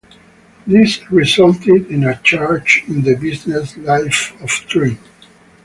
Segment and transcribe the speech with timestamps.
[0.65, 4.97] This resulted in a change in the business life of Trim.